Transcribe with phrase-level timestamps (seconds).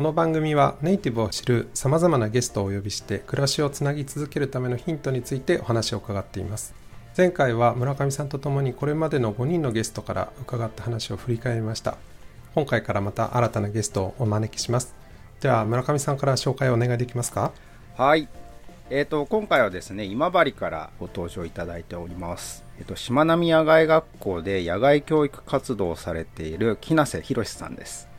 [0.00, 6.72] この番組はネイティブを知るさまざまなゲストをお呼びして暮らしをつなぎ続けるためのヒントについてお話を伺っています。
[7.14, 11.98] 前回は村上さんとともにこれまでの5人のゲストから伺った話を振り返りました。
[12.54, 14.94] 今回からまた新たなゲストをお招きします。
[15.42, 17.52] では村上さんから紹介をお願いできますか？
[17.98, 18.26] はい。
[18.88, 22.64] えーと、今回はですね今治からご登場いただいております。
[22.78, 28.09] えっ、としまなみ野外学校で野外教育活動をされている木瀬博さんです。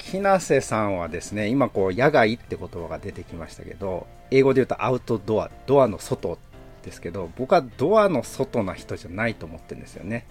[0.00, 6.38] 木瀬さんはですね今こう野外って言葉が出てきましたけど英語で言うとアウトドアドアの外
[6.82, 10.26] ですけど僕はドアの外な人じゃないと思ってるんですよね。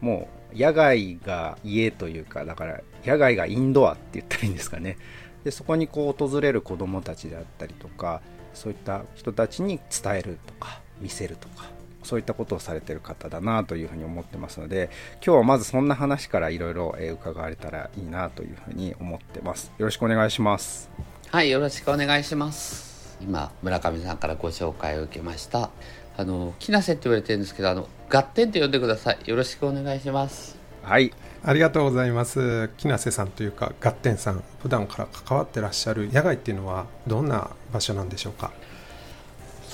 [0.00, 4.98] もう野外が家というかだから野外がインドアって言ったらいいんですかね。
[5.44, 8.20] でそこにこう訪れる子どもたちであったりとか
[8.52, 11.64] そういった人たちに伝えるとか見せるとか
[12.04, 14.90] そういったことをされてる方だなというふうに思ってますので
[15.24, 19.72] 今日はまずそんな話からいろいろ伺われたらいいなというふうに思ってます。
[19.78, 20.90] よろしくお願いします。
[21.30, 23.18] はいよろしくお願いします。
[23.20, 25.70] 今村上さんからご紹介を受けました。
[26.16, 29.18] あの木梨って言われてるんですけどあの合点って呼んでください。
[29.24, 30.56] よろしくお願いします。
[30.82, 31.12] はい。
[31.46, 32.68] ありがとうございます。
[32.76, 34.42] 木瀬さんというかガッテンさん。
[34.62, 38.52] 普段から関わってらっしゃる野外っていうのはどんな場所なんでしょうか？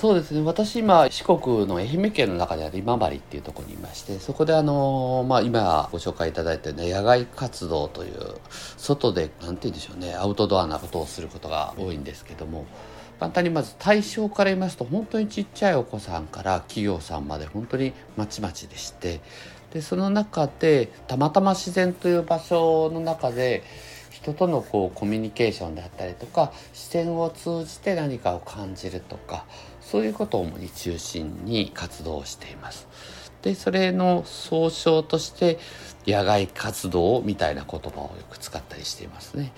[0.01, 0.41] そうですね。
[0.41, 8.13] 私今四国の愛媛県の中である今治っていうところにいましてそこであの、まあ、今ご紹介いただいたような野外活動という
[8.77, 12.65] 外で何て言うんでしょうねアウトドアなことをすることが多いんですけども
[13.19, 19.21] 簡単にまず対象から言いますと本当にちっちゃいお子さんから企業さんまで本当にまちまちでして
[19.71, 23.61] でその中でたまたま自然という場所の中で
[24.21, 29.45] 人とのこうコミュニケーションであったりとか視線を通じて何かを感じるとか
[29.81, 32.87] そういうことを主に中心に活動をしています。
[33.41, 35.57] でそれの総称として
[36.05, 39.51] 野外活動みたいな言葉をよく使ったりしていますね。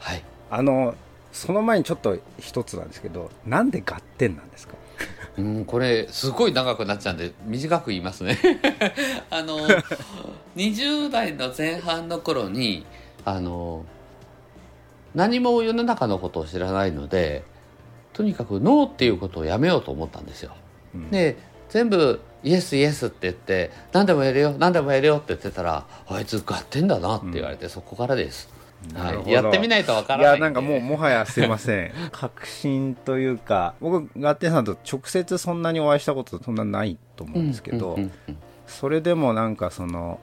[0.00, 0.94] はい、あの
[1.32, 4.74] その前にちょっと一つなんですけどなんで合点なんですか？
[5.38, 8.38] うんこれすごい長くなっちゃうんで短く言いますね
[9.30, 9.58] あの
[10.56, 12.86] 20代の前半の頃に
[13.26, 13.84] あの
[15.16, 17.42] 何も世の中のことを知らないので
[18.12, 20.54] とにかくノーっていうことをやめようと思ったんですよ。
[20.94, 21.36] うん、で
[21.68, 28.48] 全部イエスイエスって言って何でもやるよ何でもやるよって言ってたらあいつ合点だなって言われて、うん、そこからです。
[28.94, 30.38] はい、やってみないとわからない。
[30.38, 31.92] いやなんかもうもはやすいません。
[32.12, 37.98] 確信というか僕ガッテンさんと直接そんなにお会いしたことそんなないと思うんですけど、
[38.68, 40.20] それでもなんかその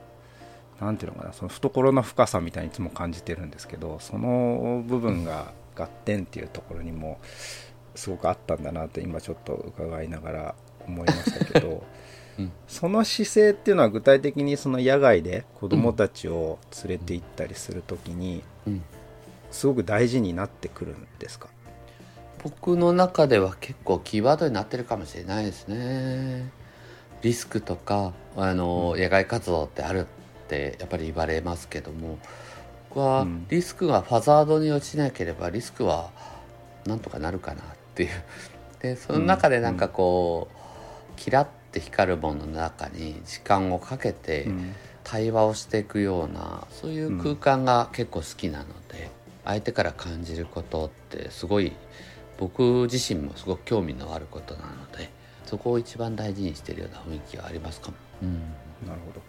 [0.84, 7.20] なんていうのかなその懐の深さみたいにいつも感じてるんですけどその部分が合点っていうところにも
[7.96, 10.56] すごくあったんだなって今ちょっと伺いながら
[10.86, 11.84] 思いましたけど、
[12.40, 18.44] うん、その姿勢っていうのは具体的にその野外で子どもたちを連れて行ったりする時に
[19.52, 21.50] すごく大事になってくるんですか？
[22.44, 26.52] 僕の中では結構キーワードになってるかもしれないですね。
[27.22, 30.08] リスクとかあの、野外活動ってある
[30.44, 32.20] ってやっぱり言われますけども
[32.90, 36.12] 僕はリスクがファザードに落ちなければリスクは
[36.86, 37.66] なんとかなるかなっ
[37.96, 38.10] ていう。
[38.82, 44.50] でその中でなんかこう、キラッて光るものの中に時間をかけて
[45.06, 49.10] 対話をしていくようなそういう空間が結構好きなので、
[49.46, 51.72] 相手から感じることってすごい
[52.38, 55.10] 僕自身もすごく興味のあることなので
[55.46, 57.98] そこを一番大事にしているような雰囲気がありますかも。
[58.22, 58.34] うん、
[58.88, 59.22] なるほど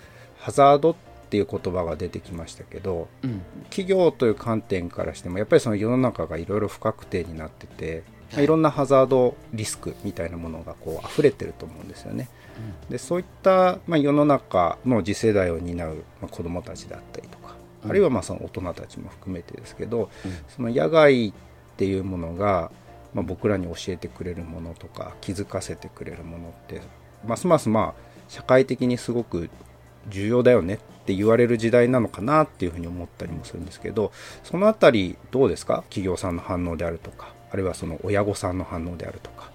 [0.44, 0.94] ハザードっ
[1.30, 3.40] ていう言葉が出てきましたけど、うん、
[3.70, 12.28] 企業という観点からしてもやっぱりその世の中がいろいろ不確定になってて、はい、いろんなハザードリスクみたいなものがこう溢れてると思うんですよね。
[12.84, 17.54] うん、でそういった、まあ、世の中の次世代を担う、まあ、子どもたちだったりとか、
[17.84, 20.10] うん、あるいはまあその大人たちも含めてですけど、
[20.54, 21.32] その野外っ
[21.78, 22.70] ていうものが、
[23.14, 26.82] まあ、僕らに教えてくれるものとか気づかせてくれるものって
[27.26, 29.48] ますますまあ社会的にすごく
[30.08, 34.12] 重要だよねって言われる時代なのかなっていうふうに思ったりもするんですけど
[34.42, 35.84] そのあたりどうですか？
[35.90, 39.50] 企業さんの反応であるとかあるいはその親御さんの反応であるとか、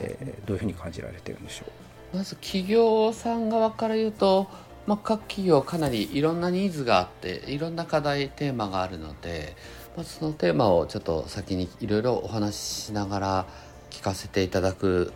[0.00, 1.66] えー、どういうふうに感じられてるんでしょ
[2.14, 2.16] う？
[2.16, 4.48] まず企業さん側から言うと、
[4.86, 9.56] まあ、各企業かなりいろんなニーズがあっていろんな課題テーマがあるので
[9.96, 13.46] まずそのテーマをちょっと先にいろいろお話ししながら
[13.90, 15.12] 聞かせていただく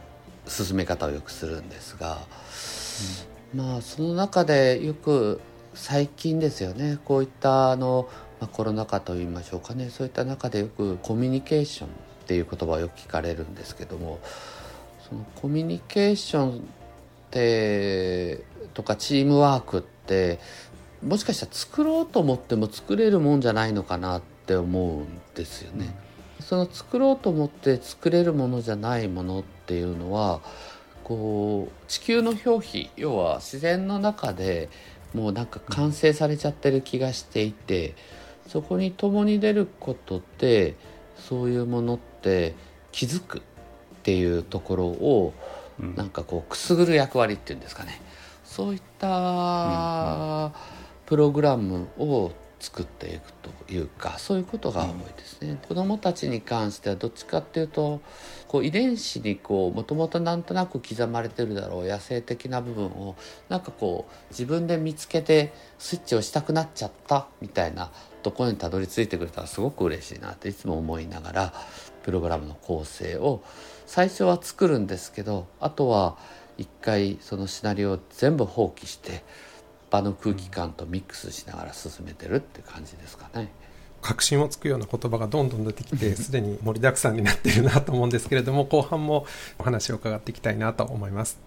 [0.46, 2.18] 進め方をよくするんですが、うん、
[3.54, 5.40] まあその中でよく
[5.74, 6.98] 最近ですよね。
[7.04, 8.08] こういったあの、
[8.40, 9.90] まあ、コロナ禍といいましょうかね。
[9.90, 11.90] そういった中でよくコミュニケーションっ
[12.26, 14.18] ていう言葉をよく聞かれるんですけども。
[15.08, 16.60] そのコミュニケーションっ
[17.30, 20.38] てとかチームワークって
[21.02, 25.96] もしかしたら作ろうと思っても作れるもんじゃないのかなって思うんですよね。
[26.40, 30.40] うん、その作ろうと思って作れるものじゃないものっていうのは
[31.08, 34.68] こう地球の表皮要は自然の中で
[35.14, 37.94] もうなんか完成されちゃってる気がしていて
[38.46, 40.76] そこに共に出ることで
[41.16, 42.54] そういうものって
[42.92, 43.42] 気づくっ
[44.02, 45.34] ていうところを、
[45.78, 48.00] なんかこうくすぐる役割っていうんですかね。
[48.44, 50.52] そういった
[51.04, 58.00] プログラムを作っていくというかそういうことが多いですね、うん、子どもたちに関してはどっちかっていうと
[58.48, 63.16] こう遺伝子にこうもともとなんとなく刻まれてるだろう野生的な部分を
[63.48, 67.90] なんかこう自分で見つけてスイッチをしたくなっちゃったみたいな
[68.22, 71.54] ところにたどり着いてくれたらすごく嬉しいなっていつも思いながら
[72.02, 73.42] プログラムの構成を
[73.86, 76.16] 最初は作るんですけどあとは
[76.56, 79.22] 一回そのシナリオを全部放棄して
[79.90, 83.50] 場の空気感とミックスしながら進めてるって感じですかね。
[84.00, 89.26] 確信をつくような言葉がどんどん出てきて すでに盛りだくさんになっているなと思うんですけれども後半も
[89.58, 91.38] お話を伺っていきたいなと思います。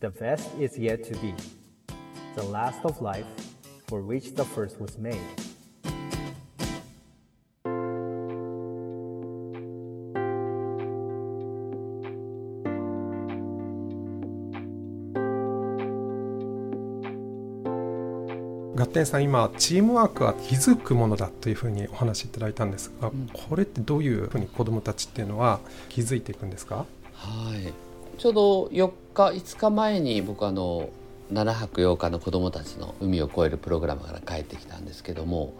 [0.00, 1.34] The best is yet to be.
[2.36, 3.24] The last of life
[3.88, 5.43] for which the first was made.
[18.74, 26.84] ガッテンさん今チームワークは気づくものだというふうにお話しいただいたんですが、うん、これってどういうふうに子どもたちっていうのは気づいていくんですか？
[27.12, 27.72] はい。
[28.18, 30.88] ちょうど4日5日前に僕あの
[31.32, 35.54] 7泊8日の子どもたちの海を越えるプログラムから帰ってきたんですけども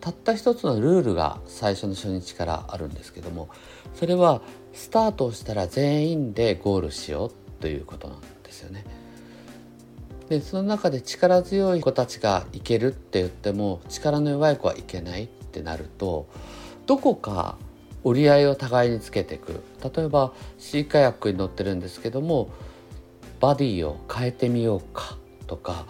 [0.00, 3.48] たった一つのルールが最初の初日からあるんですけども
[3.94, 4.40] それは
[4.72, 7.30] スタートをしたら全員でゴールしよう
[7.60, 8.84] ということなんですよね。
[10.28, 16.26] でその中で力強い子たちがいけるって言っても力の弱い子はいけないってなると
[16.86, 17.56] どこか
[18.02, 22.50] 折り合いを互いにつけていく例えばシーカヤックに乗ってるんですけども
[23.40, 25.16] バディを変えてみようか
[25.46, 25.86] とか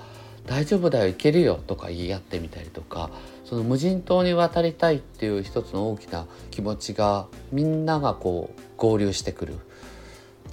[0.46, 3.10] 大丈夫だよいけるよとか言い合ってみたりとか
[3.44, 9.54] その無人島に渡りたいっていう一つの大きな気持ちがみんながこう合流してくる。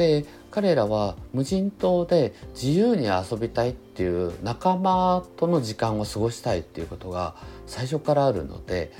[0.01, 7.35] で彼らは無人島で自由に遊びたいっていう仲間との時間を過ごしたいっていうことが
[7.67, 8.91] 最初からあるので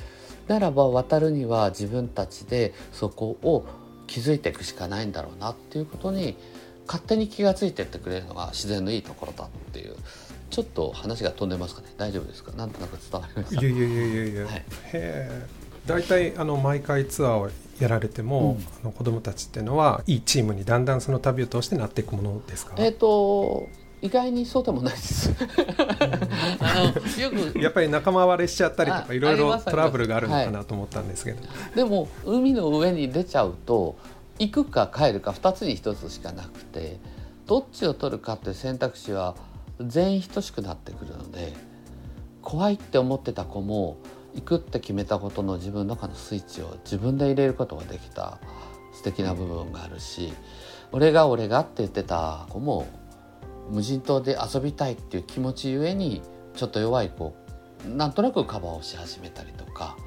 [0.47, 3.65] ならば渡るには自分たちでそこを
[4.05, 6.37] 気づいていくしかないんだろうなっていうことに
[6.85, 9.95] 勝手に気が付いてってくれるのが自然のいいところだっていう
[10.51, 11.87] ちょっと話が飛んでますかね？
[11.97, 12.51] 大丈夫ですか？
[12.51, 13.61] なんとなく伝わりました？
[13.61, 14.61] いやいやいやいやいや、はい、へ
[14.93, 15.47] え
[15.87, 17.49] 大体あの毎回ツアーを
[17.83, 22.73] やられても、うん、あの子どもたちっていうのはいいチームにだんだんその旅を通してなっていくものですか？
[22.77, 23.67] えっ、ー、と
[24.01, 25.31] 意外にそうでもないです。
[26.59, 26.85] あの
[27.21, 33.95] よく やっぱり仲間割れしちゃったりとかいろいろトラブルがあるのかなと思ったんですけど、はい、でも海の上に出ちゃうと
[34.39, 36.97] 行くか帰るか2つに1つしかなくて
[37.45, 39.35] どっちを取るかっていう選択肢は
[39.79, 41.53] 全員等しくなってくるので
[42.41, 43.97] 怖いって思ってた子も
[44.35, 48.39] 行くって決めたことの自分の中のスイッチを自分で入れることができた
[48.93, 50.33] 素敵な部分があるし
[50.91, 52.87] 俺が俺がって言ってた子も
[53.69, 56.21] 無人島で遊びたいっていう気持ちゆえに
[56.55, 57.35] ちょっと弱い子
[57.87, 59.97] なんとなくカバーをし始めたりとか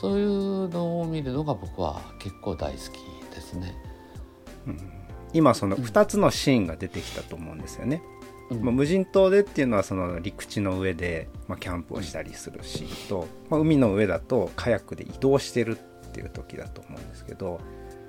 [0.00, 3.74] そういうのを見るのが僕は結構大好きですね。
[4.66, 4.92] うん、
[5.32, 8.02] 今その2つのシーンが出てきたと思うんですよね。
[8.50, 17.60] まあ、無人島でっていうのはその陸地の上で、まあ、キャンプをしたりするシーンと、まあ、海の上だとカヤックで移動してるっていう時だと思うんですけど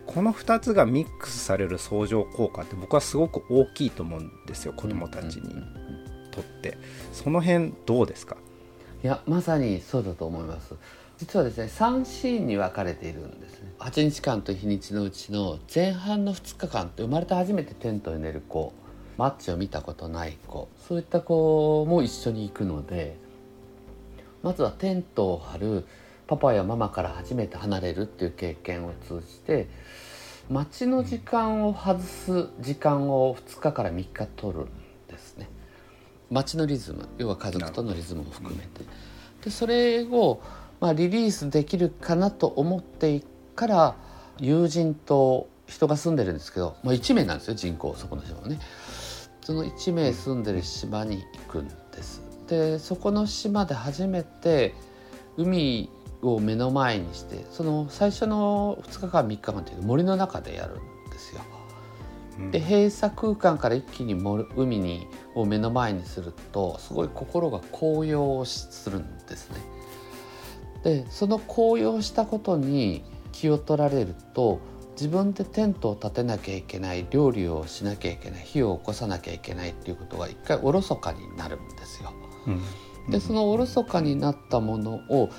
[0.06, 5.62] この2つがミックスされる相乗効果って僕はすごく大きいと思うんですよ子どもたちに
[6.32, 6.78] とって。
[7.12, 8.38] その辺どうですか？
[9.04, 10.74] いやまさにそうだと思います。
[11.18, 13.74] 実はですね3シーンに分かれているんですね。
[13.78, 18.74] 8日間と日にちのうちの前半の2日間って生まれて初めてテントに寝る子
[19.20, 20.70] マッチを見たことない子。
[20.88, 23.18] そういった子も一緒に行くので
[24.42, 25.86] まずはテントを張る
[26.26, 29.68] パパやママから初めて離れるっていう経験を通じて
[30.50, 34.70] 待ちの時間を外す時間を2日から3日取るん
[35.10, 35.50] ですね。
[36.32, 38.86] 待ちのリズム要は家族とのリズムも含めて。
[39.44, 40.42] でそれを
[40.80, 43.24] まあリリースできるかなと思って1
[43.56, 43.96] から
[44.40, 48.60] 友人と人が住んでるんですけど、まあ、1名なんですよ人口そこの島はね
[49.50, 54.76] その1名住んでる島に行くんですでそこの島で初めて
[55.38, 55.90] 海
[56.22, 61.42] を目の前にしてその最初の2日間3日間という森の中でやるんですよ。
[62.52, 64.14] で閉鎖空間から一気に
[64.56, 69.58] 海にを目の前にするとすごい心が高揚するんですね。
[70.84, 74.60] でその高揚したことに気を取られると
[75.00, 82.12] 自分でテントを立てなきゃいけない料理をしなきゃいけない火を起こさなきゃいけないっていうことが一回おろそかになるんですよ。
[82.48, 82.52] う
[83.08, 85.30] ん、でそのおろそかになったものを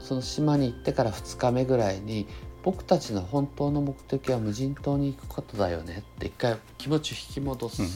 [0.00, 2.26] その島に行ってから2日目ぐらいに
[2.62, 7.88] 僕たちの本当の目的は無人島に行くことだよねって一回気持ちを引き戻す、うん、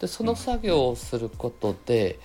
[0.00, 2.18] でその作業をすることで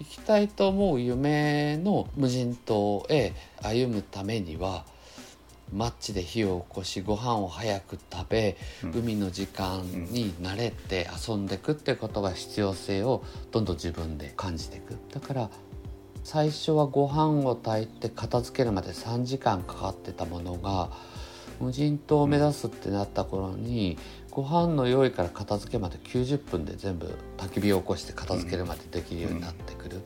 [0.00, 3.32] 行きたいと思う夢の無人島へ
[3.62, 4.84] 歩むためには
[5.74, 14.96] マッチで火を起こしご飯を早く食べ、うん、海の時間に慣れて遊んでいくってことが必要性をどんどん自分で感じていく。
[15.12, 15.50] だから
[16.22, 20.90] 最初はご飯を炊いて片付けるまで3時間かかってたものが
[21.60, 23.98] 無人島を目指すってなった頃に
[24.30, 30.00] ご飯の用意から片付けまで90分で全部焚き火を起こして片付けるまでできるようになってくる。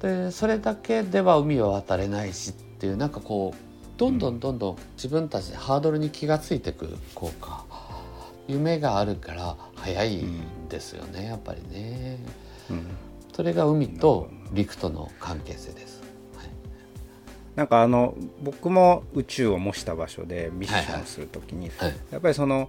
[0.00, 7.64] でそれだけでは海は渡れないしっていうなんかこうどんどんどんどん自分たちでハードルに気が付いていく効果
[8.48, 12.18] 夢があるから早いんですよね、やっぱりね。
[12.70, 12.86] うん。
[13.32, 16.04] それが海と陸との関係性です。
[17.56, 21.70] なんかあの僕も宇宙を模した場所でミッションするときに、
[22.10, 22.68] やっぱりその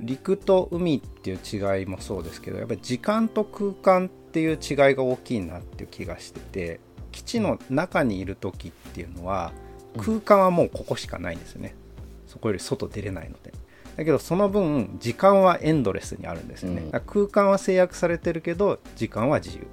[0.00, 1.38] 陸と海っていう
[1.78, 6.80] 違いもそうですけどやっぱり時間と空間っていう違いが大きいなっていう気がしてて
[7.10, 9.52] 基地の中にいる時っていうのは
[9.96, 11.74] 空間はもうここしかないんですよね、
[12.26, 13.52] そこより外出れないので。
[13.96, 19.66] だけどその分時間はエンドレスにあるんですよね、うん、空間は制約されてるけど時間は自由。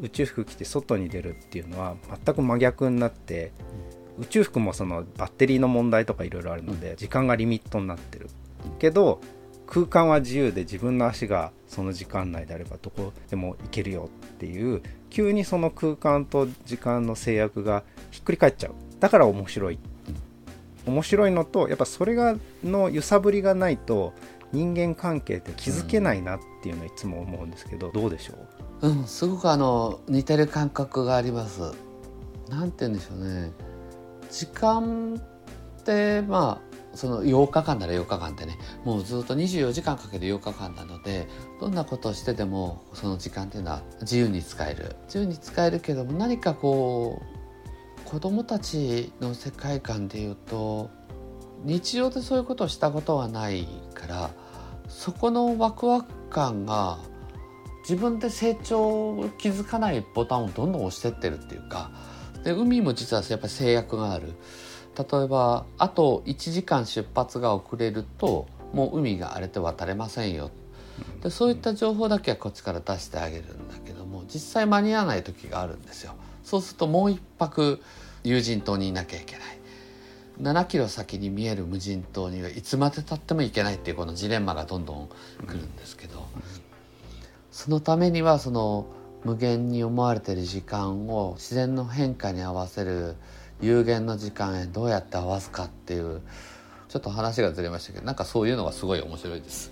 [0.00, 3.52] 宇宙服着て外に出るっていうのは全く真逆になって、
[4.18, 8.28] 宇宙服もそのバッテリーの問題とかいろいろあるので、時間がリミットになってる。
[8.78, 9.20] けど
[9.66, 18.74] 空間は自由で自分の足がその時間内であればどこでも行けるよっていう急にその空間と時間の制約がひっくり返っちゃう。
[19.00, 19.78] だから面白い。
[20.86, 24.12] 面白いのとやっぱそれがの揺さぶりがないと
[24.52, 28.34] 人間関係って気づけないなっていうのはいつも思うんですけど、どうでしょ
[28.82, 28.88] う？
[28.88, 31.72] うん、すごくあの似てる感覚があります。
[32.50, 33.50] なんて言うんでしょうね。
[34.30, 35.20] 時間
[35.80, 41.28] ってまあその8日間なら8日間でねもうずっと24時間かけて8日間なので
[41.60, 44.96] どんなことをしてでもその時間っていうのは自由に使える。
[45.06, 47.22] 自由に使えるけども何かこ
[48.06, 50.90] う子供たちの世界観でいうと
[51.64, 54.30] 日常でそういうことをしたことはないから
[54.88, 56.98] そこのワクワク感が
[57.82, 61.90] 自分で成長を気づかないボタンをどんどん押してってるっていうか
[62.44, 64.34] で海も実はやっぱり制約がある。
[64.96, 70.50] 例えばあと1時間出発が遅れるともう海が荒れて渡れませんよ。
[71.22, 76.14] でそういった情報だけはこっちから出してあげるんだけども実際間に合わない時があるんですよ。
[76.44, 77.80] そうするともう一泊
[78.22, 79.42] 友人島にいなきゃいけない。
[80.40, 85.08] 7キロ先に見える無人島にはいつまでたっても行けないっていうこのジレンマがどんどん
[85.46, 86.26] 来るんですけど、
[87.52, 88.86] そのためにはその
[89.24, 93.14] 無限に思われてる時間を自然の変化に合わせる
[93.60, 96.20] 有限の時間へどうやって合わすかっていう
[96.88, 99.70] ちょっと話がずれましたけどなんかそういうのがすごい面白いです。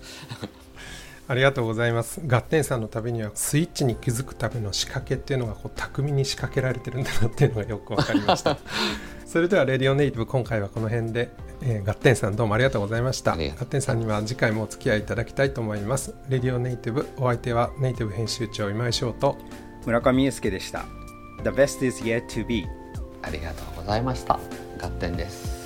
[1.25, 2.19] ありがとうございます。
[2.27, 8.57] ガッテンさんの旅にはスイッチに気づくための仕掛けっていうのがこう巧みに仕掛けられてるんだなっていうのがよく分かりました。
[9.25, 13.37] それではレディオネイティブ今回はこの辺で、えー、ガッテンさんどうもありがとうございました。
[13.37, 16.13] ガッテンさんには次回もお付き合いいただきたいと思います。
[16.27, 19.37] レディオネイティブお相手はネイティブ編集長今井翔と。
[19.85, 20.85] 村上裕介でした。
[21.43, 22.65] The best is yet to be
[23.23, 24.39] ありがとうございました。
[24.77, 25.62] ガッテンです。